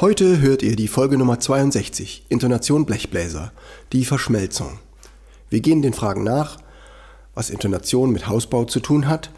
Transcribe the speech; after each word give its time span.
Heute 0.00 0.40
hört 0.40 0.62
ihr 0.62 0.76
die 0.76 0.86
Folge 0.86 1.18
Nummer 1.18 1.40
62, 1.40 2.26
Intonation 2.28 2.86
Blechbläser, 2.86 3.50
die 3.92 4.04
Verschmelzung. 4.04 4.78
Wir 5.50 5.58
gehen 5.58 5.82
den 5.82 5.92
Fragen 5.92 6.22
nach, 6.22 6.58
was 7.34 7.50
Intonation 7.50 8.12
mit 8.12 8.28
Hausbau 8.28 8.64
zu 8.64 8.78
tun 8.78 9.08
hat, 9.08 9.32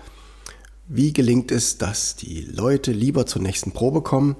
wie 0.86 1.14
gelingt 1.14 1.50
es, 1.50 1.78
dass 1.78 2.14
die 2.14 2.42
Leute 2.42 2.92
lieber 2.92 3.24
zur 3.24 3.40
nächsten 3.40 3.72
Probe 3.72 4.02
kommen 4.02 4.36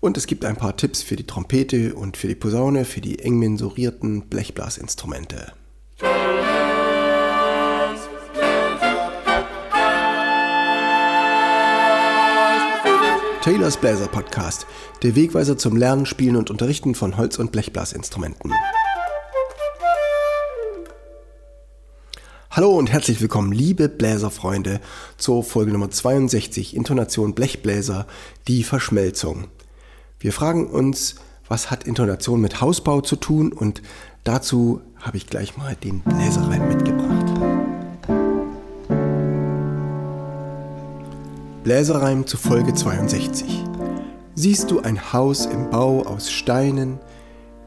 und 0.00 0.16
es 0.16 0.26
gibt 0.26 0.46
ein 0.46 0.56
paar 0.56 0.78
Tipps 0.78 1.02
für 1.02 1.16
die 1.16 1.26
Trompete 1.26 1.94
und 1.94 2.16
für 2.16 2.28
die 2.28 2.34
Posaune, 2.34 2.86
für 2.86 3.02
die 3.02 3.18
eng 3.18 3.38
mensurierten 3.38 4.30
Blechblasinstrumente. 4.30 5.52
Taylors 13.48 13.78
Bläser 13.78 14.08
Podcast, 14.08 14.66
der 15.02 15.16
Wegweiser 15.16 15.56
zum 15.56 15.74
Lernen, 15.74 16.04
Spielen 16.04 16.36
und 16.36 16.50
Unterrichten 16.50 16.94
von 16.94 17.16
Holz- 17.16 17.38
und 17.38 17.50
Blechblasinstrumenten. 17.50 18.52
Hallo 22.50 22.76
und 22.76 22.92
herzlich 22.92 23.22
willkommen, 23.22 23.52
liebe 23.52 23.88
Bläserfreunde, 23.88 24.82
zur 25.16 25.42
Folge 25.42 25.72
Nummer 25.72 25.90
62, 25.90 26.76
Intonation 26.76 27.34
Blechbläser, 27.34 28.06
die 28.48 28.64
Verschmelzung. 28.64 29.46
Wir 30.20 30.34
fragen 30.34 30.66
uns, 30.68 31.14
was 31.48 31.70
hat 31.70 31.84
Intonation 31.84 32.42
mit 32.42 32.60
Hausbau 32.60 33.00
zu 33.00 33.16
tun 33.16 33.54
und 33.54 33.80
dazu 34.24 34.82
habe 35.00 35.16
ich 35.16 35.26
gleich 35.26 35.56
mal 35.56 35.74
den 35.74 36.00
Bläserreim 36.00 36.68
mitgebracht. 36.68 37.17
Bläserreim 41.68 42.26
zu 42.26 42.38
Folge 42.38 42.72
62. 42.72 43.44
Siehst 44.34 44.70
du 44.70 44.80
ein 44.80 45.12
Haus 45.12 45.44
im 45.44 45.68
Bau 45.68 46.00
aus 46.00 46.32
Steinen, 46.32 46.98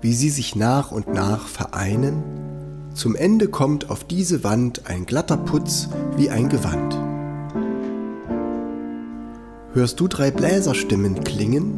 wie 0.01 0.13
sie 0.13 0.31
sich 0.31 0.55
nach 0.55 0.91
und 0.91 1.13
nach 1.13 1.45
vereinen? 1.45 2.23
Zum 2.95 3.15
Ende 3.15 3.47
kommt 3.47 3.91
auf 3.91 4.03
diese 4.03 4.43
Wand 4.43 4.87
ein 4.87 5.05
glatter 5.05 5.37
Putz 5.37 5.87
wie 6.17 6.31
ein 6.31 6.49
Gewand. 6.49 6.97
Hörst 9.73 9.99
du 9.99 10.07
drei 10.07 10.31
Bläserstimmen 10.31 11.23
klingen, 11.23 11.77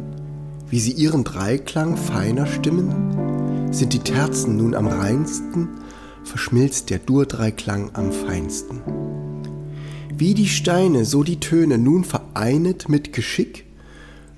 wie 0.70 0.80
sie 0.80 0.92
ihren 0.92 1.24
Dreiklang 1.24 1.98
feiner 1.98 2.46
stimmen? 2.46 3.68
Sind 3.70 3.92
die 3.92 3.98
Terzen 3.98 4.56
nun 4.56 4.74
am 4.74 4.86
reinsten, 4.86 5.68
verschmilzt 6.22 6.88
der 6.88 7.00
Dur-Dreiklang 7.00 7.90
am 7.92 8.12
feinsten. 8.12 8.80
Wie 10.16 10.34
die 10.34 10.48
Steine, 10.48 11.04
so 11.04 11.24
die 11.24 11.40
Töne 11.40 11.76
nun 11.76 12.04
vereinet 12.04 12.88
mit 12.88 13.12
Geschick, 13.12 13.66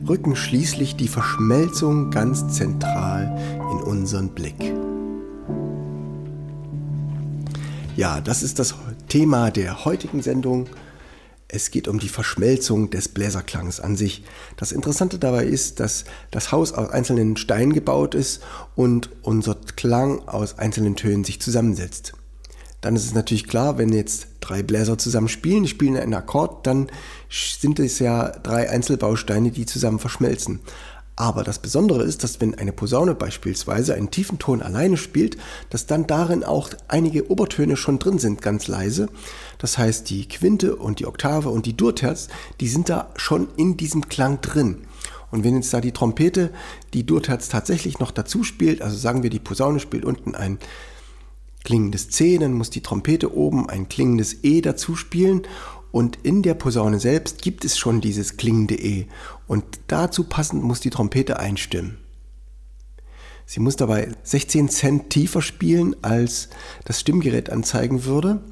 rücken 0.09 0.35
schließlich 0.35 0.97
die 0.97 1.07
Verschmelzung 1.07 2.11
ganz 2.11 2.55
zentral 2.55 3.39
in 3.61 3.83
unseren 3.83 4.31
Blick. 4.31 4.73
Ja, 7.95 8.23
das 8.23 8.43
ist 8.43 8.59
das 8.59 8.75
Thema 9.09 9.51
der 9.51 9.85
heutigen 9.85 10.23
Sendung. 10.23 10.67
Es 11.47 11.71
geht 11.71 11.89
um 11.89 11.99
die 11.99 12.09
Verschmelzung 12.09 12.89
des 12.89 13.09
Bläserklangs 13.09 13.79
an 13.79 13.97
sich. 13.97 14.25
Das 14.57 14.73
Interessante 14.73 15.19
dabei 15.19 15.45
ist, 15.45 15.79
dass 15.79 16.07
das 16.31 16.53
Haus 16.53 16.73
aus 16.73 16.89
einzelnen 16.89 17.37
Steinen 17.37 17.75
gebaut 17.75 18.15
ist 18.15 18.43
und 18.77 19.11
unser 19.21 19.57
Klang 19.77 20.27
aus 20.27 20.59
einzelnen 20.59 20.97
Tönen 20.97 21.25
sich 21.25 21.39
zusammensetzt 21.39 22.15
dann 22.87 22.95
ist 22.95 23.05
es 23.05 23.15
natürlich 23.15 23.49
klar, 23.49 23.79
wenn 23.79 23.93
jetzt 23.93 24.36
drei 24.47 24.63
Bläser 24.63 24.99
zusammen 24.99 25.29
spielen, 25.29 25.65
die 25.65 25.69
spielen 25.69 25.97
einen 25.97 26.15
Akkord, 26.15 26.67
dann 26.67 26.89
sind 27.31 27.79
es 27.79 27.99
ja 27.99 28.31
drei 28.31 28.71
Einzelbausteine, 28.71 29.51
die 29.51 29.67
zusammen 29.67 29.99
verschmelzen. 29.99 30.61
Aber 31.19 31.45
das 31.45 31.59
Besondere 31.59 32.03
ist, 32.03 32.23
dass 32.23 32.43
wenn 32.43 32.55
eine 32.55 32.73
Posaune 32.73 33.15
beispielsweise 33.15 33.95
einen 33.95 34.11
tiefen 34.11 34.39
Ton 34.39 34.61
alleine 34.61 34.99
spielt, 34.99 35.39
dass 35.71 35.87
dann 35.87 36.07
darin 36.07 36.45
auch 36.45 36.69
einige 36.89 37.31
Obertöne 37.31 37.79
schon 37.79 37.99
drin 37.99 38.19
sind, 38.19 38.43
ganz 38.43 38.69
leise. 38.69 39.09
Das 39.57 39.79
heißt, 39.79 40.11
die 40.11 40.29
Quinte 40.29 40.77
und 40.77 40.99
die 40.99 41.07
Oktave 41.07 41.49
und 41.49 41.65
die 41.65 41.75
Durterz, 41.75 42.29
die 42.61 42.69
sind 42.69 42.91
da 42.91 43.11
schon 43.17 43.49
in 43.57 43.79
diesem 43.79 44.11
Klang 44.11 44.43
drin. 44.43 44.83
Und 45.31 45.43
wenn 45.43 45.57
jetzt 45.57 45.73
da 45.73 45.81
die 45.81 45.93
Trompete 45.93 46.51
die 46.93 47.07
Durterz 47.07 47.49
tatsächlich 47.49 47.99
noch 47.99 48.11
dazu 48.11 48.45
spielt, 48.45 48.83
also 48.83 48.97
sagen 48.97 49.23
wir, 49.23 49.31
die 49.31 49.39
Posaune 49.39 49.81
spielt 49.81 50.05
unten 50.05 50.35
ein 50.35 50.59
klingendes 51.67 52.09
C, 52.09 52.39
dann 52.39 52.55
muss 52.55 52.71
die 52.71 52.81
Trompete 52.81 53.37
oben 53.37 53.69
ein 53.69 53.89
klingendes 53.89 54.45
E 54.45 54.61
dazu 54.63 54.95
spielen 54.95 55.43
und 55.91 56.17
in 56.23 56.43
der 56.43 56.55
Posaune 56.55 57.01
selbst 57.01 57.43
gibt 57.43 57.65
es 57.65 57.77
schon 57.77 58.01
dieses 58.01 58.37
klingende 58.37 58.77
E 58.77 59.09
und 59.49 59.65
dazu 59.89 60.25
passend 60.25 60.63
muss 60.63 60.81
die 60.81 60.91
Trompete 60.91 61.41
einstimmen. 61.41 61.99
Sie 63.47 63.61
muss 63.61 63.75
dabei 63.77 64.13
16 64.23 64.69
Cent 64.69 65.11
tiefer 65.11 65.43
spielen, 65.43 65.97
als 66.03 66.51
das 66.85 67.01
Stimmgerät 67.01 67.51
anzeigen 67.51 68.05
würde. 68.05 68.43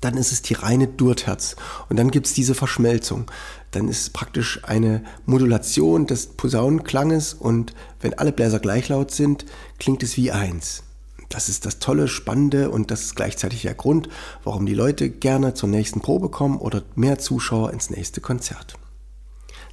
Dann 0.00 0.16
ist 0.16 0.32
es 0.32 0.42
die 0.42 0.54
reine 0.54 0.88
Durterz 0.88 1.54
und 1.88 1.96
dann 1.96 2.10
gibt 2.10 2.26
es 2.26 2.34
diese 2.34 2.56
Verschmelzung. 2.56 3.30
Dann 3.70 3.86
ist 3.88 4.00
es 4.00 4.10
praktisch 4.10 4.64
eine 4.64 5.04
Modulation 5.26 6.06
des 6.06 6.26
Posaunenklanges 6.26 7.34
und 7.34 7.72
wenn 8.00 8.14
alle 8.14 8.32
Bläser 8.32 8.58
gleich 8.58 8.88
laut 8.88 9.12
sind, 9.12 9.44
klingt 9.78 10.02
es 10.02 10.16
wie 10.16 10.32
eins. 10.32 10.82
Das 11.28 11.48
ist 11.48 11.66
das 11.66 11.78
Tolle, 11.78 12.08
Spannende 12.08 12.70
und 12.70 12.90
das 12.90 13.02
ist 13.02 13.16
gleichzeitig 13.16 13.62
der 13.62 13.74
Grund, 13.74 14.08
warum 14.42 14.66
die 14.66 14.74
Leute 14.74 15.10
gerne 15.10 15.54
zur 15.54 15.68
nächsten 15.68 16.00
Probe 16.00 16.28
kommen 16.28 16.58
oder 16.58 16.82
mehr 16.94 17.18
Zuschauer 17.18 17.72
ins 17.72 17.90
nächste 17.90 18.20
Konzert. 18.20 18.76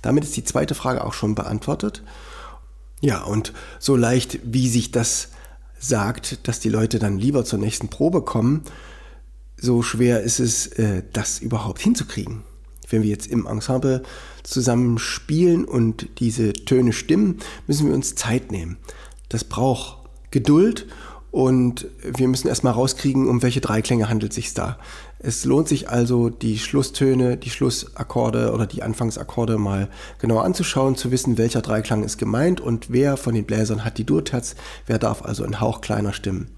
Damit 0.01 0.23
ist 0.23 0.35
die 0.35 0.43
zweite 0.43 0.75
Frage 0.75 1.03
auch 1.03 1.13
schon 1.13 1.35
beantwortet. 1.35 2.03
Ja, 3.01 3.23
und 3.23 3.53
so 3.79 3.95
leicht, 3.95 4.39
wie 4.43 4.69
sich 4.69 4.91
das 4.91 5.29
sagt, 5.79 6.47
dass 6.47 6.59
die 6.59 6.69
Leute 6.69 6.99
dann 6.99 7.17
lieber 7.17 7.43
zur 7.43 7.59
nächsten 7.59 7.89
Probe 7.89 8.21
kommen, 8.21 8.63
so 9.57 9.83
schwer 9.83 10.21
ist 10.21 10.39
es, 10.39 10.67
äh, 10.67 11.03
das 11.13 11.39
überhaupt 11.39 11.81
hinzukriegen. 11.81 12.43
Wenn 12.89 13.03
wir 13.03 13.09
jetzt 13.09 13.27
im 13.27 13.45
Ensemble 13.45 14.03
zusammen 14.43 14.97
spielen 14.97 15.65
und 15.65 16.07
diese 16.19 16.53
Töne 16.53 16.93
stimmen, 16.93 17.39
müssen 17.67 17.87
wir 17.87 17.93
uns 17.93 18.15
Zeit 18.15 18.51
nehmen. 18.51 18.77
Das 19.29 19.43
braucht 19.43 19.97
Geduld 20.31 20.87
und 21.31 21.87
wir 22.03 22.27
müssen 22.27 22.49
erstmal 22.49 22.73
rauskriegen, 22.73 23.29
um 23.29 23.41
welche 23.41 23.61
Dreiklänge 23.61 24.09
handelt 24.09 24.33
es 24.33 24.35
sich 24.35 24.53
da. 24.53 24.77
Es 25.19 25.45
lohnt 25.45 25.69
sich 25.69 25.87
also, 25.89 26.29
die 26.29 26.59
Schlusstöne, 26.59 27.37
die 27.37 27.49
Schlussakkorde 27.49 28.51
oder 28.51 28.67
die 28.67 28.83
Anfangsakkorde 28.83 29.57
mal 29.57 29.89
genauer 30.19 30.43
anzuschauen, 30.43 30.97
zu 30.97 31.09
wissen, 31.11 31.37
welcher 31.37 31.61
Dreiklang 31.61 32.03
ist 32.03 32.17
gemeint 32.17 32.59
und 32.59 32.91
wer 32.91 33.15
von 33.15 33.33
den 33.33 33.45
Bläsern 33.45 33.85
hat 33.85 33.97
die 33.97 34.03
Durterz, 34.03 34.55
wer 34.87 34.99
darf 34.99 35.23
also 35.23 35.45
einen 35.45 35.61
Hauch 35.61 35.79
kleiner 35.79 36.11
stimmen. 36.11 36.49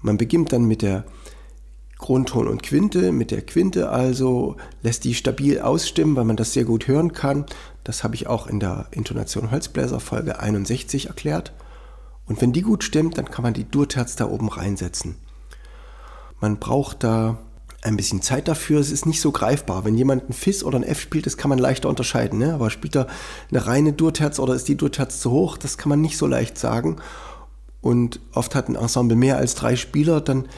Man 0.00 0.16
beginnt 0.16 0.52
dann 0.52 0.64
mit 0.64 0.80
der 0.80 1.04
Grundton 1.98 2.46
und 2.46 2.62
Quinte, 2.62 3.12
mit 3.12 3.30
der 3.30 3.42
Quinte 3.42 3.90
also, 3.90 4.56
lässt 4.82 5.04
die 5.04 5.14
stabil 5.14 5.60
ausstimmen, 5.60 6.16
weil 6.16 6.24
man 6.24 6.36
das 6.36 6.52
sehr 6.52 6.64
gut 6.64 6.86
hören 6.86 7.12
kann. 7.12 7.44
Das 7.84 8.04
habe 8.04 8.14
ich 8.14 8.28
auch 8.28 8.46
in 8.46 8.60
der 8.60 8.86
Intonation 8.92 9.50
Holzbläser 9.50 10.00
Folge 10.00 10.38
61 10.38 11.08
erklärt. 11.08 11.52
Und 12.28 12.40
wenn 12.40 12.52
die 12.52 12.62
gut 12.62 12.84
stimmt, 12.84 13.18
dann 13.18 13.30
kann 13.30 13.42
man 13.42 13.54
die 13.54 13.64
Durterz 13.64 14.16
da 14.16 14.28
oben 14.28 14.48
reinsetzen. 14.48 15.16
Man 16.40 16.58
braucht 16.58 17.02
da 17.02 17.38
ein 17.82 17.96
bisschen 17.96 18.22
Zeit 18.22 18.48
dafür. 18.48 18.80
Es 18.80 18.90
ist 18.90 19.06
nicht 19.06 19.20
so 19.20 19.32
greifbar. 19.32 19.84
Wenn 19.84 19.96
jemand 19.96 20.28
ein 20.28 20.32
Fis 20.32 20.64
oder 20.64 20.78
ein 20.78 20.84
F 20.84 21.00
spielt, 21.00 21.26
das 21.26 21.36
kann 21.36 21.48
man 21.48 21.58
leichter 21.58 21.88
unterscheiden. 21.88 22.38
Ne? 22.38 22.54
Aber 22.54 22.70
spielt 22.70 22.96
er 22.96 23.06
eine 23.50 23.66
reine 23.66 23.92
Durterz 23.92 24.38
oder 24.38 24.54
ist 24.54 24.68
die 24.68 24.76
Durterz 24.76 25.20
zu 25.20 25.30
hoch, 25.30 25.56
das 25.56 25.78
kann 25.78 25.88
man 25.88 26.00
nicht 26.00 26.18
so 26.18 26.26
leicht 26.26 26.58
sagen. 26.58 26.96
Und 27.80 28.20
oft 28.32 28.54
hat 28.54 28.68
ein 28.68 28.74
Ensemble 28.74 29.16
mehr 29.16 29.38
als 29.38 29.54
drei 29.54 29.76
Spieler, 29.76 30.20
dann 30.20 30.48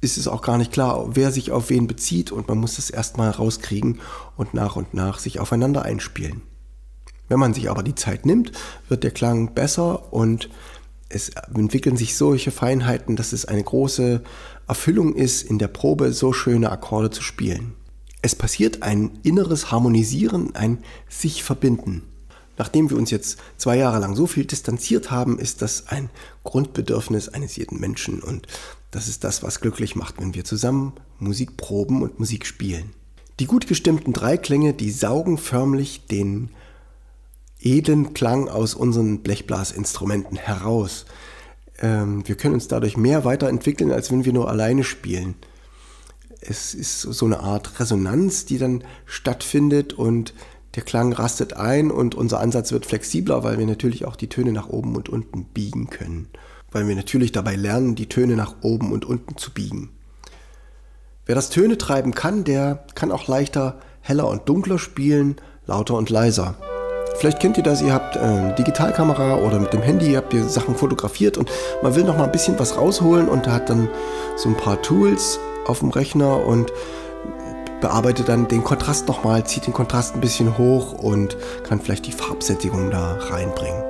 ist 0.00 0.16
es 0.16 0.28
auch 0.28 0.42
gar 0.42 0.58
nicht 0.58 0.72
klar, 0.72 1.06
wer 1.14 1.30
sich 1.30 1.50
auf 1.52 1.70
wen 1.70 1.86
bezieht 1.86 2.32
und 2.32 2.48
man 2.48 2.58
muss 2.58 2.76
das 2.76 2.90
erstmal 2.90 3.30
rauskriegen 3.30 4.00
und 4.36 4.54
nach 4.54 4.76
und 4.76 4.94
nach 4.94 5.18
sich 5.18 5.38
aufeinander 5.40 5.82
einspielen. 5.82 6.42
Wenn 7.28 7.38
man 7.38 7.54
sich 7.54 7.70
aber 7.70 7.82
die 7.82 7.94
Zeit 7.94 8.26
nimmt, 8.26 8.52
wird 8.88 9.04
der 9.04 9.12
Klang 9.12 9.54
besser 9.54 10.12
und 10.12 10.50
es 11.14 11.30
entwickeln 11.54 11.96
sich 11.96 12.16
solche 12.16 12.50
Feinheiten, 12.50 13.16
dass 13.16 13.32
es 13.32 13.44
eine 13.44 13.62
große 13.62 14.22
Erfüllung 14.66 15.14
ist, 15.14 15.42
in 15.42 15.58
der 15.58 15.68
Probe 15.68 16.12
so 16.12 16.32
schöne 16.32 16.70
Akkorde 16.70 17.10
zu 17.10 17.22
spielen. 17.22 17.74
Es 18.22 18.34
passiert 18.34 18.82
ein 18.82 19.18
inneres 19.22 19.70
Harmonisieren, 19.70 20.54
ein 20.54 20.78
sich 21.08 21.42
verbinden. 21.42 22.02
Nachdem 22.58 22.90
wir 22.90 22.96
uns 22.96 23.10
jetzt 23.10 23.38
zwei 23.56 23.76
Jahre 23.76 23.98
lang 23.98 24.14
so 24.14 24.26
viel 24.26 24.44
distanziert 24.44 25.10
haben, 25.10 25.38
ist 25.38 25.62
das 25.62 25.88
ein 25.88 26.10
Grundbedürfnis 26.44 27.28
eines 27.28 27.56
jeden 27.56 27.80
Menschen 27.80 28.20
und 28.20 28.46
das 28.90 29.08
ist 29.08 29.24
das, 29.24 29.42
was 29.42 29.60
glücklich 29.60 29.96
macht, 29.96 30.20
wenn 30.20 30.34
wir 30.34 30.44
zusammen 30.44 30.92
Musik 31.18 31.56
proben 31.56 32.02
und 32.02 32.20
Musik 32.20 32.46
spielen. 32.46 32.92
Die 33.40 33.46
gut 33.46 33.66
gestimmten 33.66 34.12
Dreiklänge, 34.12 34.74
die 34.74 34.90
saugen 34.90 35.38
förmlich 35.38 36.06
den 36.06 36.50
edlen 37.62 38.14
Klang 38.14 38.48
aus 38.48 38.74
unseren 38.74 39.20
Blechblasinstrumenten 39.20 40.36
heraus. 40.36 41.06
Ähm, 41.80 42.26
wir 42.26 42.36
können 42.36 42.54
uns 42.54 42.68
dadurch 42.68 42.96
mehr 42.96 43.24
weiterentwickeln, 43.24 43.92
als 43.92 44.10
wenn 44.10 44.24
wir 44.24 44.32
nur 44.32 44.48
alleine 44.48 44.84
spielen. 44.84 45.34
Es 46.40 46.74
ist 46.74 47.00
so 47.00 47.26
eine 47.26 47.40
Art 47.40 47.78
Resonanz, 47.78 48.46
die 48.46 48.58
dann 48.58 48.82
stattfindet 49.06 49.92
und 49.92 50.34
der 50.74 50.82
Klang 50.82 51.12
rastet 51.12 51.54
ein 51.54 51.90
und 51.90 52.14
unser 52.14 52.40
Ansatz 52.40 52.72
wird 52.72 52.86
flexibler, 52.86 53.44
weil 53.44 53.58
wir 53.58 53.66
natürlich 53.66 54.06
auch 54.06 54.16
die 54.16 54.28
Töne 54.28 54.52
nach 54.52 54.68
oben 54.68 54.96
und 54.96 55.08
unten 55.08 55.44
biegen 55.44 55.90
können. 55.90 56.28
Weil 56.70 56.88
wir 56.88 56.96
natürlich 56.96 57.30
dabei 57.30 57.56
lernen, 57.56 57.94
die 57.94 58.08
Töne 58.08 58.36
nach 58.36 58.56
oben 58.62 58.90
und 58.92 59.04
unten 59.04 59.36
zu 59.36 59.52
biegen. 59.52 59.90
Wer 61.26 61.34
das 61.34 61.50
Töne 61.50 61.76
treiben 61.78 62.14
kann, 62.14 62.44
der 62.44 62.86
kann 62.94 63.12
auch 63.12 63.28
leichter 63.28 63.80
heller 64.00 64.28
und 64.28 64.48
dunkler 64.48 64.78
spielen, 64.78 65.36
lauter 65.66 65.94
und 65.94 66.10
leiser. 66.10 66.56
Vielleicht 67.16 67.40
kennt 67.40 67.56
ihr 67.56 67.62
das, 67.62 67.82
ihr 67.82 67.92
habt 67.92 68.16
eine 68.16 68.54
Digitalkamera 68.54 69.36
oder 69.36 69.58
mit 69.60 69.72
dem 69.72 69.82
Handy 69.82 70.14
habt 70.14 70.34
ihr 70.34 70.44
Sachen 70.44 70.74
fotografiert 70.74 71.36
und 71.36 71.50
man 71.82 71.94
will 71.94 72.04
noch 72.04 72.16
mal 72.16 72.24
ein 72.24 72.32
bisschen 72.32 72.58
was 72.58 72.76
rausholen 72.76 73.28
und 73.28 73.46
hat 73.46 73.70
dann 73.70 73.88
so 74.36 74.48
ein 74.48 74.56
paar 74.56 74.80
Tools 74.82 75.38
auf 75.66 75.80
dem 75.80 75.90
Rechner 75.90 76.44
und 76.44 76.72
bearbeitet 77.80 78.28
dann 78.28 78.48
den 78.48 78.64
Kontrast 78.64 79.08
nochmal, 79.08 79.44
zieht 79.44 79.66
den 79.66 79.72
Kontrast 79.72 80.14
ein 80.14 80.20
bisschen 80.20 80.56
hoch 80.56 80.92
und 80.94 81.36
kann 81.68 81.80
vielleicht 81.80 82.06
die 82.06 82.12
Farbsättigung 82.12 82.90
da 82.90 83.18
reinbringen. 83.18 83.82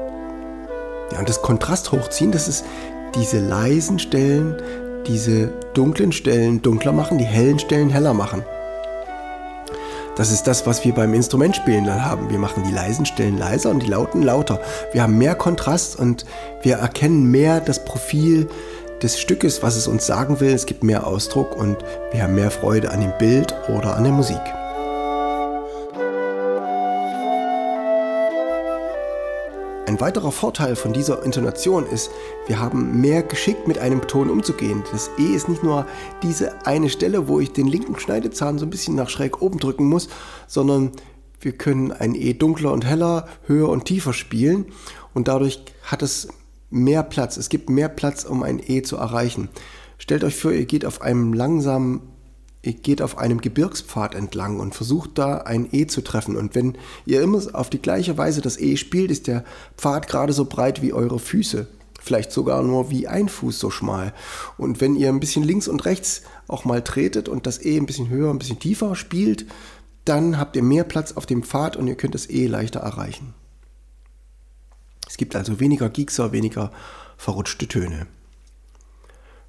Ja, 1.13 1.19
und 1.19 1.29
das 1.29 1.43
Kontrast 1.43 1.93
hochziehen, 1.93 2.33
das 2.33 2.49
ist 2.49 2.65
diese 3.15 3.39
leisen 3.39 3.99
Stellen, 3.99 4.57
diese 5.07 5.49
dunklen 5.75 6.13
Stellen 6.13 6.63
dunkler 6.63 6.93
machen, 6.93 7.19
die 7.19 7.25
hellen 7.25 7.59
Stellen 7.59 7.91
heller 7.91 8.15
machen. 8.15 8.43
Das 10.17 10.31
ist 10.31 10.47
das, 10.47 10.67
was 10.67 10.85
wir 10.85 10.93
beim 10.93 11.15
Instrumentspielen 11.15 11.87
dann 11.87 12.05
haben. 12.05 12.29
Wir 12.29 12.39
machen 12.39 12.65
die 12.65 12.73
leisen 12.73 13.07
Stellen 13.07 13.39
leiser 13.39 13.71
und 13.71 13.83
die 13.83 13.87
lauten 13.87 14.23
lauter. 14.23 14.61
Wir 14.93 15.03
haben 15.03 15.17
mehr 15.17 15.35
Kontrast 15.35 15.99
und 15.99 16.27
wir 16.61 16.77
erkennen 16.77 17.31
mehr 17.31 17.61
das 17.61 17.85
Profil 17.85 18.49
des 19.03 19.19
Stückes, 19.19 19.63
was 19.63 19.77
es 19.77 19.89
uns 19.89 20.07
sagen 20.07 20.39
will. 20.41 20.53
Es 20.53 20.67
gibt 20.67 20.85
mehr 20.85 21.07
Ausdruck 21.07 21.57
und 21.57 21.79
wir 22.13 22.23
haben 22.23 22.35
mehr 22.35 22.51
Freude 22.51 22.91
an 22.91 23.01
dem 23.01 23.13
Bild 23.19 23.55
oder 23.69 23.97
an 23.97 24.05
der 24.05 24.13
Musik. 24.13 24.41
Ein 29.93 30.01
weiterer 30.01 30.33
Vorteil 30.33 30.75
von 30.75 30.95
dieser 30.95 31.23
Intonation 31.23 31.85
ist, 31.85 32.11
wir 32.47 32.59
haben 32.59 33.03
mehr 33.03 33.23
geschickt 33.23 33.69
mit 33.69 33.77
einem 33.77 34.01
Ton 34.09 34.31
umzugehen. 34.31 34.83
Das 34.91 35.11
E 35.19 35.35
ist 35.35 35.51
nicht 35.51 35.63
nur 35.63 35.85
diese 36.23 36.65
eine 36.65 36.89
Stelle, 36.89 37.29
wo 37.29 37.41
ich 37.41 37.53
den 37.53 37.67
linken 37.67 37.99
Schneidezahn 37.99 38.59
so 38.59 38.65
ein 38.65 38.71
bisschen 38.71 38.95
nach 38.95 39.11
schräg 39.11 39.43
oben 39.43 39.59
drücken 39.59 39.87
muss, 39.87 40.09
sondern 40.47 40.93
wir 41.43 41.53
können 41.53 41.93
ein 41.93 42.15
E 42.15 42.33
dunkler 42.33 42.73
und 42.73 42.87
heller, 42.87 43.29
höher 43.47 43.69
und 43.69 43.85
tiefer 43.85 44.15
spielen 44.15 44.65
und 45.13 45.29
dadurch 45.29 45.63
hat 45.83 46.01
es 46.01 46.29
mehr 46.71 47.03
Platz. 47.03 47.37
Es 47.37 47.51
gibt 47.51 47.69
mehr 47.69 47.91
Platz, 47.91 48.25
um 48.25 48.43
ein 48.43 48.63
E 48.67 48.81
zu 48.81 48.97
erreichen. 48.97 49.51
Stellt 49.99 50.25
euch 50.25 50.37
vor, 50.37 50.53
ihr 50.53 50.65
geht 50.65 50.87
auf 50.87 51.03
einem 51.03 51.35
langsamen, 51.35 52.01
geht 52.63 53.03
auf 53.03 53.19
einem 53.19 53.41
Gebirgspfad 53.41 54.15
entlang 54.15 54.61
und 54.61 54.75
versucht 54.75 55.19
da 55.19 55.39
ein 55.39 55.69
E 55.73 55.87
zu 55.87 56.01
treffen. 56.01 56.37
Und 56.37 56.55
wenn 56.55 56.77
ihr 57.07 57.21
immer 57.23 57.43
auf 57.55 57.71
die 57.71 57.83
gleiche 57.83 58.17
Weise 58.17 58.41
das 58.41 58.59
E 58.59 58.77
spielt, 58.77 59.11
ist 59.11 59.27
der 59.27 59.45
Pfad 59.77 60.07
gerade 60.07 60.33
so 60.33 60.45
breit 60.45 60.81
wie 60.81 60.93
eure 60.93 61.19
Füße. 61.19 61.67
Vielleicht 62.01 62.33
sogar 62.33 62.63
nur 62.63 62.91
wie 62.91 63.09
ein 63.09 63.29
Fuß 63.29 63.59
so 63.59 63.71
schmal. 63.71 64.13
Und 64.59 64.81
wenn 64.81 64.97
ihr 64.97 65.09
ein 65.09 65.21
bisschen 65.21 65.45
links 65.45 65.69
und 65.69 65.85
rechts 65.85 66.23
auch 66.49 66.65
mal 66.65 66.83
tretet 66.83 67.29
und 67.29 67.47
das 67.47 67.65
E 67.65 67.77
ein 67.77 67.87
bisschen 67.87 68.09
höher, 68.09 68.31
ein 68.31 68.39
bisschen 68.39 68.59
tiefer 68.59 68.95
spielt, 68.97 69.47
dann 70.05 70.39
habt 70.39 70.57
ihr 70.57 70.63
mehr 70.63 70.85
Platz 70.85 71.13
auf 71.13 71.27
dem 71.27 71.43
Pfad 71.43 71.77
und 71.77 71.87
ihr 71.87 71.95
könnt 71.95 72.15
das 72.15 72.29
E 72.29 72.47
leichter 72.47 72.81
erreichen. 72.81 73.35
Es 75.09 75.17
gibt 75.17 75.37
also 75.37 75.61
weniger 75.61 75.91
Giekser, 75.91 76.33
weniger 76.33 76.73
verrutschte 77.17 77.69
Töne. 77.69 78.07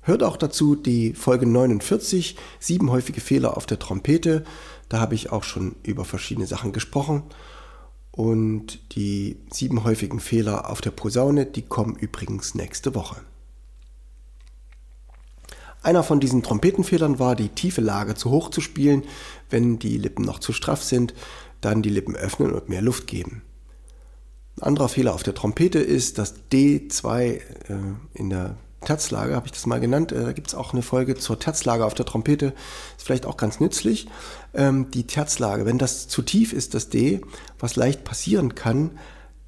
Hört 0.05 0.21
auch 0.21 0.35
dazu 0.35 0.75
die 0.75 1.13
Folge 1.13 1.45
49, 1.45 2.35
sieben 2.59 2.91
häufige 2.91 3.21
Fehler 3.21 3.55
auf 3.55 3.65
der 3.65 3.79
Trompete. 3.79 4.43
Da 4.89 4.99
habe 4.99 5.15
ich 5.15 5.31
auch 5.31 5.43
schon 5.43 5.75
über 5.81 6.03
verschiedene 6.03 6.45
Sachen 6.45 6.73
gesprochen. 6.73 7.23
Und 8.11 8.95
die 8.95 9.37
sieben 9.49 9.85
häufigen 9.85 10.19
Fehler 10.19 10.69
auf 10.69 10.81
der 10.81 10.91
Posaune, 10.91 11.45
die 11.45 11.63
kommen 11.63 11.95
übrigens 11.95 12.53
nächste 12.53 12.93
Woche. 12.95 13.21
Einer 15.81 16.03
von 16.03 16.19
diesen 16.19 16.43
Trompetenfehlern 16.43 17.17
war, 17.17 17.35
die 17.35 17.49
tiefe 17.49 17.81
Lage 17.81 18.15
zu 18.15 18.29
hoch 18.29 18.51
zu 18.51 18.59
spielen. 18.59 19.03
Wenn 19.49 19.79
die 19.79 19.97
Lippen 19.97 20.25
noch 20.25 20.39
zu 20.39 20.51
straff 20.51 20.83
sind, 20.83 21.13
dann 21.61 21.81
die 21.81 21.89
Lippen 21.89 22.15
öffnen 22.15 22.51
und 22.51 22.67
mehr 22.67 22.81
Luft 22.81 23.07
geben. 23.07 23.41
Ein 24.57 24.63
anderer 24.63 24.89
Fehler 24.89 25.13
auf 25.13 25.23
der 25.23 25.33
Trompete 25.33 25.79
ist, 25.79 26.17
dass 26.17 26.35
D2 26.51 27.19
äh, 27.21 27.41
in 28.13 28.29
der 28.29 28.57
Terzlage, 28.85 29.35
habe 29.35 29.47
ich 29.47 29.51
das 29.51 29.65
mal 29.65 29.79
genannt, 29.79 30.11
äh, 30.11 30.23
da 30.23 30.31
gibt 30.33 30.47
es 30.47 30.55
auch 30.55 30.73
eine 30.73 30.81
Folge 30.81 31.15
zur 31.15 31.39
Terzlage 31.39 31.85
auf 31.85 31.93
der 31.93 32.05
Trompete, 32.05 32.53
ist 32.97 33.05
vielleicht 33.05 33.25
auch 33.25 33.37
ganz 33.37 33.59
nützlich. 33.59 34.07
Ähm, 34.53 34.91
die 34.91 35.07
Terzlage, 35.07 35.65
wenn 35.65 35.77
das 35.77 36.07
zu 36.07 36.21
tief 36.21 36.53
ist, 36.53 36.73
das 36.73 36.89
D, 36.89 37.21
was 37.59 37.75
leicht 37.75 38.03
passieren 38.03 38.55
kann, 38.55 38.91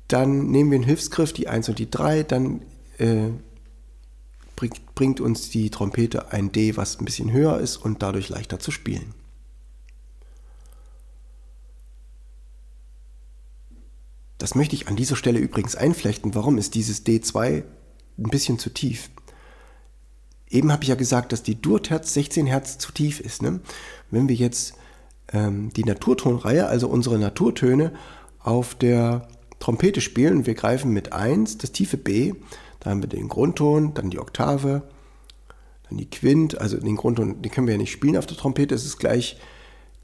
dann 0.07 0.51
nehmen 0.51 0.71
wir 0.71 0.77
einen 0.77 0.85
Hilfsgriff, 0.85 1.33
die 1.33 1.47
1 1.47 1.69
und 1.69 1.79
die 1.79 1.89
3, 1.89 2.23
dann 2.23 2.61
äh, 2.97 3.29
bringt, 4.55 4.95
bringt 4.95 5.19
uns 5.19 5.49
die 5.49 5.69
Trompete 5.69 6.31
ein 6.31 6.51
D, 6.51 6.77
was 6.77 6.99
ein 6.99 7.05
bisschen 7.05 7.31
höher 7.31 7.59
ist 7.59 7.77
und 7.77 8.01
dadurch 8.01 8.29
leichter 8.29 8.59
zu 8.59 8.71
spielen. 8.71 9.13
Das 14.37 14.53
möchte 14.53 14.75
ich 14.75 14.87
an 14.87 14.95
dieser 14.95 15.15
Stelle 15.15 15.39
übrigens 15.39 15.75
einflechten. 15.75 16.35
Warum 16.35 16.57
ist 16.57 16.75
dieses 16.75 17.05
D2 17.05 17.63
ein 18.17 18.29
bisschen 18.29 18.59
zu 18.59 18.69
tief? 18.69 19.09
Eben 20.49 20.71
habe 20.71 20.83
ich 20.83 20.89
ja 20.89 20.95
gesagt, 20.95 21.31
dass 21.31 21.43
die 21.43 21.59
Durterz 21.59 22.13
16 22.13 22.45
Hertz 22.45 22.77
zu 22.77 22.91
tief 22.91 23.19
ist. 23.19 23.41
Ne? 23.41 23.59
Wenn 24.11 24.29
wir 24.29 24.35
jetzt 24.35 24.75
ähm, 25.33 25.71
die 25.73 25.83
Naturtonreihe, 25.83 26.67
also 26.67 26.87
unsere 26.87 27.17
Naturtöne, 27.17 27.91
auf 28.39 28.75
der 28.75 29.27
Trompete 29.59 30.01
spielen, 30.01 30.45
wir 30.45 30.53
greifen 30.53 30.91
mit 30.91 31.13
1 31.13 31.57
das 31.57 31.71
tiefe 31.71 31.97
B, 31.97 32.33
da 32.79 32.91
haben 32.91 33.01
wir 33.01 33.09
den 33.09 33.27
Grundton, 33.27 33.95
dann 33.95 34.11
die 34.11 34.19
Oktave, 34.19 34.83
dann 35.89 35.97
die 35.97 36.09
Quint, 36.09 36.61
also 36.61 36.77
den 36.77 36.95
Grundton, 36.95 37.41
den 37.41 37.51
können 37.51 37.65
wir 37.65 37.73
ja 37.73 37.79
nicht 37.79 37.91
spielen 37.91 38.17
auf 38.17 38.27
der 38.27 38.37
Trompete, 38.37 38.75
es 38.75 38.85
ist 38.85 38.99
gleich 38.99 39.39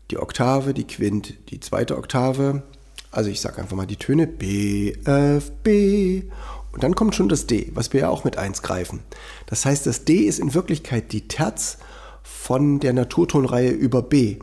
die 0.09 0.17
Oktave, 0.17 0.73
die 0.73 0.87
Quint, 0.87 1.35
die 1.49 1.59
zweite 1.59 1.97
Oktave, 1.97 2.63
also 3.11 3.29
ich 3.29 3.41
sage 3.41 3.61
einfach 3.61 3.75
mal 3.75 3.85
die 3.85 3.97
Töne 3.97 4.25
B, 4.25 4.93
F, 5.05 5.51
B. 5.63 6.23
Und 6.71 6.83
dann 6.83 6.95
kommt 6.95 7.15
schon 7.15 7.29
das 7.29 7.47
D, 7.47 7.71
was 7.73 7.91
wir 7.93 8.01
ja 8.01 8.09
auch 8.09 8.23
mit 8.23 8.37
1 8.37 8.61
greifen. 8.61 8.99
Das 9.45 9.65
heißt, 9.65 9.85
das 9.85 10.05
D 10.05 10.19
ist 10.19 10.39
in 10.39 10.53
Wirklichkeit 10.53 11.11
die 11.11 11.27
Terz 11.27 11.77
von 12.23 12.79
der 12.79 12.93
Naturtonreihe 12.93 13.71
über 13.71 14.01
B. 14.01 14.37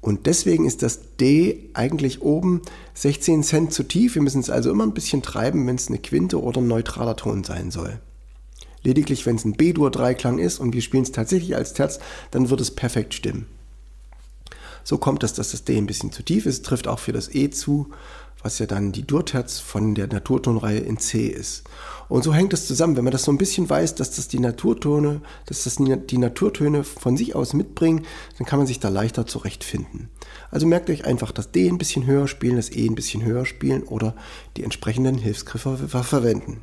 Und 0.00 0.26
deswegen 0.26 0.66
ist 0.66 0.82
das 0.82 1.16
D 1.16 1.70
eigentlich 1.74 2.22
oben 2.22 2.62
16 2.94 3.42
Cent 3.42 3.72
zu 3.72 3.82
tief. 3.82 4.14
Wir 4.14 4.22
müssen 4.22 4.40
es 4.40 4.50
also 4.50 4.70
immer 4.70 4.84
ein 4.84 4.94
bisschen 4.94 5.22
treiben, 5.22 5.66
wenn 5.66 5.76
es 5.76 5.88
eine 5.88 5.98
Quinte 5.98 6.40
oder 6.40 6.60
ein 6.60 6.68
neutraler 6.68 7.16
Ton 7.16 7.44
sein 7.44 7.70
soll. 7.70 7.98
Lediglich, 8.82 9.26
wenn 9.26 9.36
es 9.36 9.44
ein 9.44 9.54
B-Dur-Dreiklang 9.54 10.38
ist 10.38 10.60
und 10.60 10.72
wir 10.72 10.82
spielen 10.82 11.02
es 11.02 11.10
tatsächlich 11.10 11.56
als 11.56 11.72
Terz, 11.72 11.98
dann 12.30 12.50
wird 12.50 12.60
es 12.60 12.70
perfekt 12.70 13.14
stimmen. 13.14 13.46
So 14.84 14.98
kommt 14.98 15.24
es, 15.24 15.32
dass 15.32 15.50
das 15.50 15.64
D 15.64 15.76
ein 15.76 15.86
bisschen 15.86 16.12
zu 16.12 16.22
tief 16.22 16.46
ist, 16.46 16.64
trifft 16.64 16.86
auch 16.86 17.00
für 17.00 17.12
das 17.12 17.34
E 17.34 17.50
zu, 17.50 17.90
was 18.46 18.60
ja 18.60 18.66
dann 18.66 18.92
die 18.92 19.04
Durterz 19.04 19.58
von 19.58 19.96
der 19.96 20.06
Naturtonreihe 20.06 20.78
in 20.78 20.98
C 20.98 21.26
ist. 21.26 21.64
Und 22.08 22.22
so 22.22 22.32
hängt 22.32 22.52
es 22.52 22.68
zusammen, 22.68 22.96
wenn 22.96 23.02
man 23.02 23.10
das 23.10 23.24
so 23.24 23.32
ein 23.32 23.38
bisschen 23.38 23.68
weiß, 23.68 23.96
dass 23.96 24.12
das 24.12 24.28
die 24.28 24.38
Naturtone, 24.38 25.20
dass 25.46 25.64
das 25.64 25.78
die 25.78 26.18
Naturtöne 26.18 26.84
von 26.84 27.16
sich 27.16 27.34
aus 27.34 27.54
mitbringen, 27.54 28.06
dann 28.38 28.46
kann 28.46 28.60
man 28.60 28.68
sich 28.68 28.78
da 28.78 28.88
leichter 28.88 29.26
zurechtfinden. 29.26 30.10
Also 30.52 30.64
merkt 30.64 30.88
euch 30.90 31.04
einfach 31.04 31.32
das 31.32 31.50
D 31.50 31.68
ein 31.68 31.76
bisschen 31.76 32.06
höher 32.06 32.28
spielen, 32.28 32.54
das 32.54 32.70
E 32.70 32.86
ein 32.86 32.94
bisschen 32.94 33.24
höher 33.24 33.46
spielen 33.46 33.82
oder 33.82 34.14
die 34.56 34.62
entsprechenden 34.62 35.18
Hilfsgriffe 35.18 35.88
verwenden. 35.88 36.60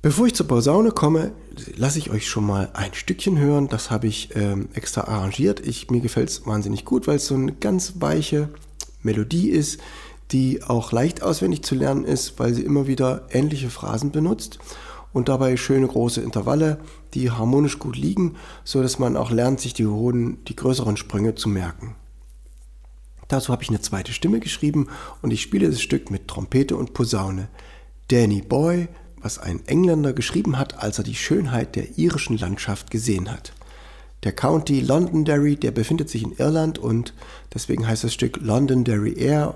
Bevor 0.00 0.26
ich 0.26 0.34
zur 0.34 0.46
Posaune 0.46 0.92
komme, 0.92 1.32
lasse 1.76 1.98
ich 1.98 2.10
euch 2.10 2.28
schon 2.28 2.44
mal 2.46 2.70
ein 2.74 2.92
Stückchen 2.92 3.38
hören. 3.38 3.68
Das 3.68 3.90
habe 3.90 4.06
ich 4.06 4.36
ähm, 4.36 4.68
extra 4.74 5.02
arrangiert. 5.02 5.60
Ich, 5.60 5.90
mir 5.90 6.00
gefällt 6.00 6.28
es 6.28 6.46
wahnsinnig 6.46 6.84
gut, 6.84 7.06
weil 7.06 7.16
es 7.16 7.26
so 7.26 7.34
eine 7.34 7.52
ganz 7.52 7.94
weiche 8.00 8.50
Melodie 9.04 9.50
ist, 9.50 9.80
die 10.32 10.62
auch 10.62 10.90
leicht 10.90 11.22
auswendig 11.22 11.62
zu 11.62 11.74
lernen 11.74 12.04
ist, 12.04 12.38
weil 12.38 12.54
sie 12.54 12.62
immer 12.62 12.86
wieder 12.86 13.26
ähnliche 13.30 13.70
Phrasen 13.70 14.10
benutzt 14.10 14.58
und 15.12 15.28
dabei 15.28 15.56
schöne 15.56 15.86
große 15.86 16.20
Intervalle, 16.20 16.80
die 17.14 17.30
harmonisch 17.30 17.78
gut 17.78 17.96
liegen, 17.96 18.34
so 18.64 18.82
dass 18.82 18.98
man 18.98 19.16
auch 19.16 19.30
lernt, 19.30 19.60
sich 19.60 19.74
die 19.74 19.86
hohen, 19.86 20.44
die 20.46 20.56
größeren 20.56 20.96
Sprünge 20.96 21.36
zu 21.36 21.48
merken. 21.48 21.94
Dazu 23.28 23.52
habe 23.52 23.62
ich 23.62 23.68
eine 23.68 23.80
zweite 23.80 24.12
Stimme 24.12 24.40
geschrieben 24.40 24.88
und 25.22 25.30
ich 25.30 25.42
spiele 25.42 25.70
das 25.70 25.80
Stück 25.80 26.10
mit 26.10 26.26
Trompete 26.26 26.76
und 26.76 26.94
Posaune. 26.94 27.48
Danny 28.08 28.42
Boy 28.42 28.88
was 29.24 29.38
ein 29.38 29.66
Engländer 29.66 30.12
geschrieben 30.12 30.58
hat, 30.58 30.82
als 30.82 30.98
er 30.98 31.04
die 31.04 31.14
Schönheit 31.14 31.76
der 31.76 31.98
irischen 31.98 32.36
Landschaft 32.36 32.90
gesehen 32.90 33.32
hat. 33.32 33.54
Der 34.24 34.32
County 34.32 34.80
Londonderry, 34.80 35.54
der 35.54 35.70
befindet 35.70 36.08
sich 36.08 36.22
in 36.22 36.32
Irland 36.32 36.78
und 36.78 37.12
deswegen 37.52 37.86
heißt 37.86 38.04
das 38.04 38.14
Stück 38.14 38.38
Londonderry 38.40 39.12
Air. 39.18 39.54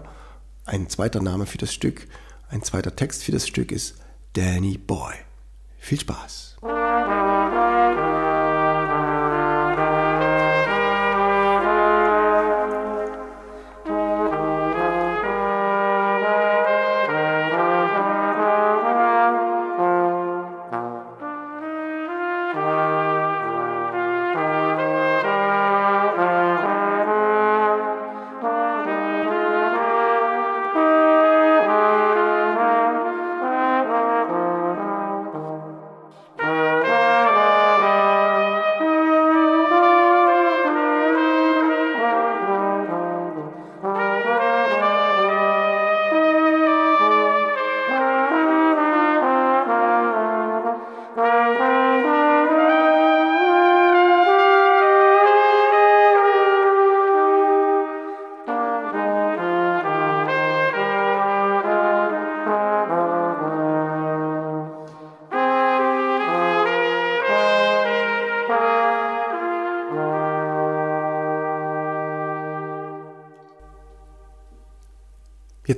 Ein 0.67 0.91
zweiter 0.91 1.23
Name 1.23 1.47
für 1.47 1.57
das 1.57 1.73
Stück, 1.73 2.07
ein 2.51 2.63
zweiter 2.63 2.95
Text 2.95 3.25
für 3.25 3.33
das 3.33 3.49
Stück 3.49 3.73
ist 3.73 3.97
Danny 4.35 4.77
Boy. 4.77 5.15
Viel 5.79 6.01
Spaß! 6.01 6.57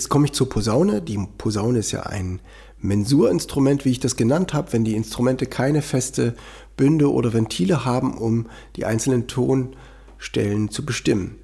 Jetzt 0.01 0.09
komme 0.09 0.25
ich 0.25 0.33
zur 0.33 0.49
Posaune. 0.49 1.03
Die 1.03 1.19
Posaune 1.37 1.81
ist 1.81 1.93
ja 1.93 2.05
ein 2.05 2.41
Mensurinstrument, 2.79 3.85
wie 3.85 3.91
ich 3.91 4.01
das 4.01 4.17
genannt 4.17 4.55
habe, 4.55 4.73
wenn 4.73 4.83
die 4.83 4.97
Instrumente 4.97 5.45
keine 5.45 5.83
feste 5.83 6.35
Bünde 6.75 7.13
oder 7.13 7.35
Ventile 7.35 7.85
haben, 7.85 8.17
um 8.17 8.47
die 8.77 8.87
einzelnen 8.87 9.27
Tonstellen 9.27 10.71
zu 10.71 10.87
bestimmen. 10.87 11.37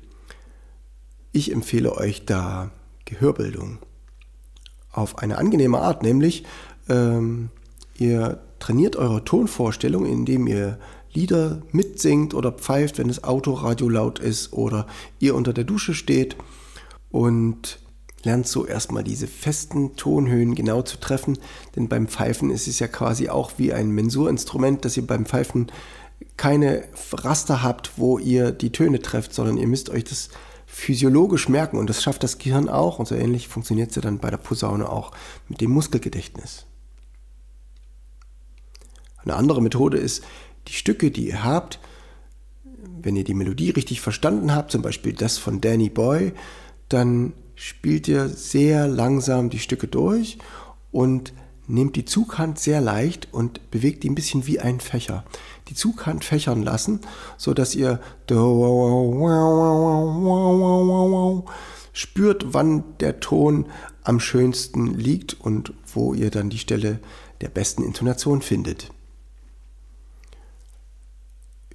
Ich 1.33 1.53
empfehle 1.53 1.99
euch 1.99 2.25
da 2.25 2.71
Gehörbildung 3.05 3.79
auf 4.91 5.19
eine 5.19 5.37
angenehme 5.37 5.81
Art, 5.81 6.03
nämlich 6.03 6.47
ähm, 6.89 7.51
ihr 7.99 8.41
trainiert 8.59 8.97
eure 8.97 9.23
Tonvorstellung, 9.23 10.07
indem 10.07 10.47
ihr 10.47 10.79
Lieder 11.13 11.61
mitsingt 11.73 12.33
oder 12.33 12.53
pfeift, 12.53 12.97
wenn 12.97 13.09
das 13.09 13.23
Autoradio 13.23 13.91
laut 13.91 14.19
ist 14.19 14.55
oder 14.55 14.87
ihr 15.19 15.35
unter 15.35 15.53
der 15.53 15.65
Dusche 15.65 15.93
steht 15.93 16.39
und 17.11 17.81
lernt 18.27 18.47
so 18.47 18.67
erstmal 18.67 19.05
diese 19.05 19.27
festen 19.27 19.97
Tonhöhen 19.97 20.55
genau 20.55 20.83
zu 20.83 20.99
treffen, 20.99 21.39
denn 21.75 21.89
beim 21.89 22.09
Pfeifen 22.09 22.51
ist 22.51 22.67
es 22.67 22.79
ja 22.79 22.89
quasi 22.89 23.31
auch 23.31 23.53
wie 23.57 23.73
ein 23.73 23.91
Mensurinstrument, 23.91 24.85
dass 24.85 24.97
ihr 24.99 25.07
beim 25.07 25.25
Pfeifen 25.25 25.69
keine 26.37 26.85
Raster 27.13 27.63
habt, 27.63 27.93
wo 27.97 28.19
ihr 28.19 28.53
die 28.53 28.73
Töne 28.73 29.01
trefft, 29.01 29.33
sondern 29.33 29.57
ihr 29.57 29.67
müsst 29.67 29.89
euch 29.89 30.05
das 30.05 30.29
physiologisch 30.67 31.49
merken 31.49 31.79
und 31.79 31.89
das 31.89 32.03
schafft 32.03 32.23
das 32.23 32.39
Gehirn 32.39 32.69
auch 32.69 32.99
und 32.99 33.07
so 33.07 33.15
ähnlich 33.15 33.49
funktioniert 33.49 33.91
es 33.91 33.97
ja 33.97 34.03
dann 34.03 34.19
bei 34.19 34.31
der 34.31 34.37
Posaune 34.37 34.91
auch 34.91 35.13
mit 35.49 35.61
dem 35.61 35.71
Muskelgedächtnis. 35.71 36.67
Eine 39.19 39.37
andere 39.37 39.63
Methode 39.63 39.99
ist, 39.99 40.25
die 40.69 40.73
Stücke, 40.73 41.11
die 41.11 41.29
ihr 41.29 41.45
habt, 41.45 41.79
wenn 43.01 43.17
ihr 43.17 43.25
die 43.25 43.35
Melodie 43.35 43.71
richtig 43.71 44.01
verstanden 44.01 44.55
habt, 44.55 44.73
zum 44.73 44.83
Beispiel 44.83 45.13
das 45.13 45.39
von 45.39 45.61
Danny 45.61 45.89
Boy, 45.89 46.33
dann 46.89 47.33
spielt 47.57 48.07
ihr 48.07 48.29
sehr 48.29 48.87
langsam 48.87 49.51
die 49.51 49.59
Stücke 49.59 49.89
durch 49.89 50.39
und 50.93 51.33
nehmt 51.67 51.97
die 51.97 52.05
Zughand 52.05 52.61
sehr 52.61 52.81
leicht 52.81 53.29
und 53.33 53.71
bewegt 53.71 54.05
die 54.05 54.11
ein 54.11 54.15
bisschen 54.15 54.47
wie 54.47 54.61
ein 54.61 54.79
Fächer. 54.79 55.25
Die 55.69 55.75
Zughand 55.75 56.25
fächern 56.25 56.63
lassen, 56.63 57.01
so 57.37 57.55
dass 57.55 57.75
ihr 57.75 58.01
spürt, 61.93 62.55
wann 62.55 62.85
der 63.01 63.21
Ton 63.21 63.67
am 64.05 64.21
schönsten 64.21 64.95
liegt 64.95 65.41
und 65.41 65.73
wo 65.93 66.15
ihr 66.15 66.31
dann 66.31 66.51
die 66.51 66.59
Stelle 66.59 67.01
der 67.41 67.49
besten 67.49 67.83
Intonation 67.83 68.43
findet. 68.43 68.93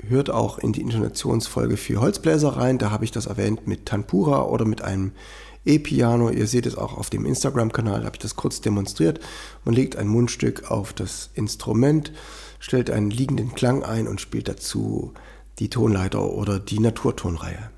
Hört 0.07 0.29
auch 0.29 0.57
in 0.57 0.73
die 0.73 0.81
Intonationsfolge 0.81 1.77
für 1.77 2.01
Holzbläser 2.01 2.57
rein, 2.57 2.77
da 2.77 2.89
habe 2.91 3.03
ich 3.03 3.11
das 3.11 3.27
erwähnt 3.27 3.67
mit 3.67 3.85
Tanpura 3.85 4.43
oder 4.43 4.65
mit 4.65 4.81
einem 4.81 5.11
E-Piano. 5.65 6.30
Ihr 6.30 6.48
seht 6.48 6.65
es 6.65 6.75
auch 6.75 6.98
auf 6.98 7.10
dem 7.10 7.25
Instagram-Kanal, 7.25 8.06
habe 8.06 8.15
ich 8.15 8.22
das 8.22 8.36
kurz 8.36 8.62
demonstriert. 8.62 9.20
Man 9.65 9.75
legt 9.75 9.96
ein 9.96 10.08
Mundstück 10.08 10.70
auf 10.72 10.94
das 10.94 11.30
Instrument, 11.34 12.12
stellt 12.60 12.89
einen 12.89 13.12
liegenden 13.12 13.53
Klang 13.53 13.84
ein 13.84 14.08
und 14.08 14.22
spielt 14.22 14.48
dazu 14.48 15.13
die 15.60 15.70
Tonleiter 15.70 16.32
oder 16.32 16.60
die 16.60 16.80
Naturtonreihe. 16.80 17.70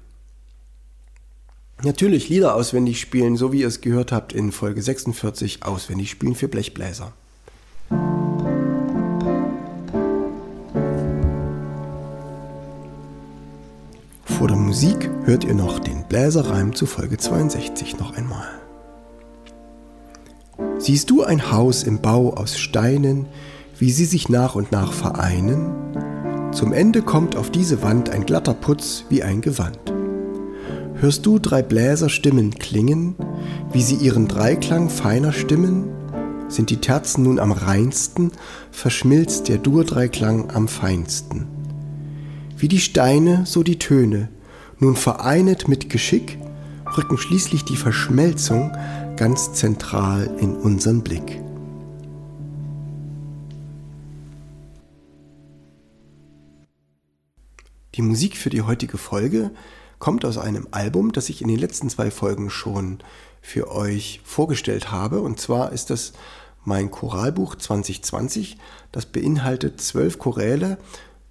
Natürlich 1.84 2.30
Lieder 2.30 2.56
auswendig 2.56 3.02
spielen, 3.02 3.36
so 3.36 3.52
wie 3.52 3.62
ihr 3.62 3.68
es 3.68 3.82
gehört 3.82 4.12
habt 4.12 4.32
in 4.32 4.52
Folge 4.52 4.82
46, 4.82 5.64
auswendig 5.64 6.10
spielen 6.12 6.36
für 6.36 6.48
Blechbläser. 6.48 7.14
Musik 14.74 15.08
hört 15.26 15.44
ihr 15.44 15.54
noch 15.54 15.78
den 15.78 16.04
Bläserreim 16.10 16.74
zu 16.74 16.88
Folge 16.88 17.20
62 17.20 18.00
noch 18.00 18.18
einmal. 18.18 18.48
Siehst 20.80 21.12
du 21.12 21.22
ein 21.22 21.52
Haus 21.52 21.84
im 21.84 22.02
Bau 22.02 22.34
aus 22.34 22.58
Steinen, 22.58 23.28
wie 23.78 23.92
sie 23.92 24.06
sich 24.06 24.30
nach 24.30 24.56
und 24.56 24.72
nach 24.72 24.92
vereinen? 24.92 25.70
Zum 26.54 26.74
Ende 26.74 27.04
kommt 27.04 27.36
auf 27.36 27.52
diese 27.52 27.84
Wand 27.84 28.10
ein 28.10 28.26
glatter 28.26 28.56
Putz 28.56 29.06
wie 29.10 29.22
ein 29.22 29.42
Gewand. 29.42 29.94
Hörst 30.96 31.24
du 31.28 31.38
drei 31.38 31.62
Bläserstimmen 31.62 32.56
klingen, 32.56 33.16
wie 33.74 33.84
sie 33.84 33.98
ihren 33.98 34.28
Dreiklang 34.28 34.90
feiner 34.90 35.34
stimmen? 35.34 35.84
Sind 36.48 36.72
die 36.72 36.78
Terzen 36.78 37.26
nun 37.26 37.38
am 37.38 37.52
reinsten, 37.52 38.32
verschmilzt 38.72 39.50
der 39.50 39.60
Dur-Dreiklang 39.60 40.50
am 40.50 40.68
feinsten. 40.68 41.46
Wie 42.58 42.68
die 42.68 42.80
Steine, 42.80 43.44
so 43.46 43.62
die 43.62 43.78
Töne, 43.78 44.30
nun 44.84 44.98
vereinet 44.98 45.70
mit 45.70 45.90
Geschick, 45.90 46.38
rücken 46.98 47.18
schließlich 47.18 47.64
die 47.64 47.78
Verschmelzung 47.78 48.76
ganz 49.16 49.54
zentral 49.54 50.36
in 50.42 50.58
unseren 50.58 51.04
Blick. 51.04 51.42
Die 57.96 58.02
Musik 58.02 58.36
für 58.36 58.50
die 58.50 58.64
heutige 58.64 58.98
Folge 58.98 59.52
kommt 60.00 60.26
aus 60.26 60.38
einem 60.38 60.68
Album, 60.72 61.14
das 61.14 61.30
ich 61.30 61.42
in 61.42 61.48
den 61.48 61.60
letzten 61.60 61.90
zwei 61.90 62.12
Folgen 62.12 62.50
schon 62.50 63.00
für 63.42 63.72
euch 63.72 64.20
vorgestellt 64.26 64.92
habe. 64.92 65.22
Und 65.22 65.40
zwar 65.40 65.72
ist 65.72 65.92
das 65.92 66.12
mein 66.66 66.92
Choralbuch 66.92 67.56
2020. 67.56 68.58
Das 68.92 69.06
beinhaltet 69.06 69.80
zwölf 69.80 70.20
Choräle 70.20 70.78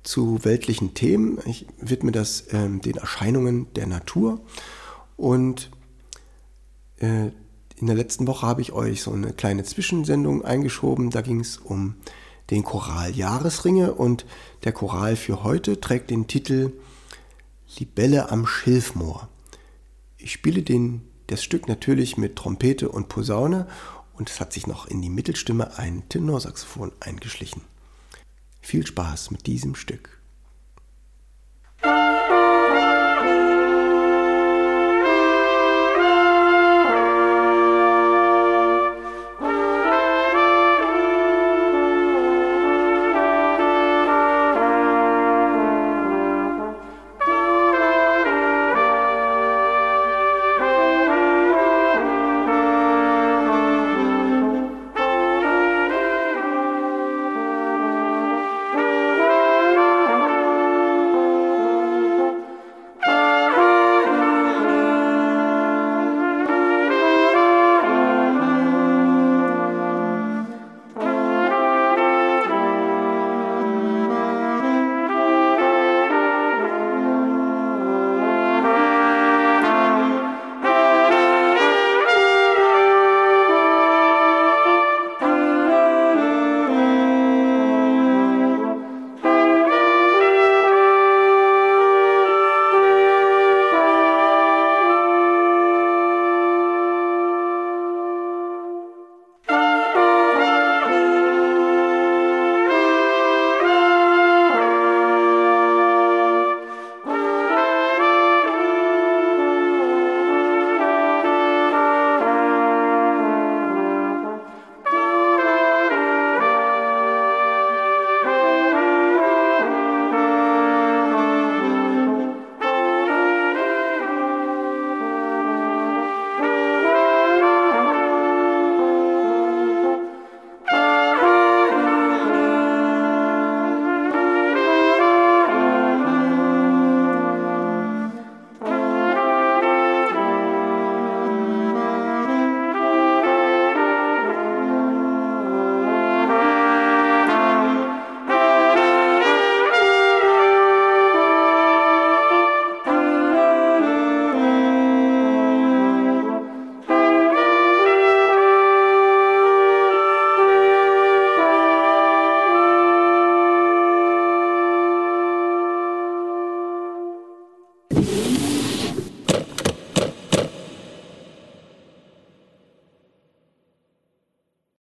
zu 0.02 0.44
weltlichen 0.44 0.94
Themen. 0.94 1.38
Ich 1.46 1.66
widme 1.78 2.12
das 2.12 2.44
ähm, 2.52 2.80
den 2.80 2.96
Erscheinungen 2.96 3.72
der 3.74 3.86
Natur. 3.86 4.40
Und 5.16 5.70
äh, 6.98 7.30
in 7.76 7.86
der 7.86 7.96
letzten 7.96 8.26
Woche 8.26 8.46
habe 8.46 8.60
ich 8.60 8.72
euch 8.72 9.02
so 9.02 9.12
eine 9.12 9.32
kleine 9.32 9.64
Zwischensendung 9.64 10.44
eingeschoben. 10.44 11.10
Da 11.10 11.20
ging 11.20 11.40
es 11.40 11.56
um 11.56 11.96
den 12.50 12.64
Choral 12.64 13.12
Jahresringe 13.12 13.94
und 13.94 14.26
der 14.64 14.72
Choral 14.72 15.16
für 15.16 15.42
heute 15.42 15.80
trägt 15.80 16.10
den 16.10 16.26
Titel 16.26 16.72
Libelle 17.78 18.30
am 18.30 18.46
Schilfmoor. 18.46 19.28
Ich 20.18 20.32
spiele 20.32 20.62
den, 20.62 21.02
das 21.28 21.42
Stück 21.42 21.66
natürlich 21.66 22.16
mit 22.16 22.36
Trompete 22.36 22.88
und 22.88 23.08
Posaune 23.08 23.66
und 24.12 24.30
es 24.30 24.38
hat 24.38 24.52
sich 24.52 24.66
noch 24.66 24.86
in 24.86 25.00
die 25.00 25.08
Mittelstimme 25.08 25.78
ein 25.78 26.08
Tenorsaxophon 26.08 26.92
eingeschlichen. 27.00 27.62
Viel 28.62 28.86
Spaß 28.86 29.32
mit 29.32 29.46
diesem 29.46 29.74
Stück. 29.74 30.21